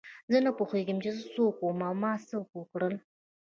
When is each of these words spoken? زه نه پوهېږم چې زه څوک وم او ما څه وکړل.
زه 0.31 0.37
نه 0.45 0.51
پوهېږم 0.57 0.97
چې 1.03 1.09
زه 1.17 1.23
څوک 1.35 1.55
وم 1.59 1.79
او 1.87 1.93
ما 2.01 2.11
څه 2.27 2.35
وکړل. 2.57 2.95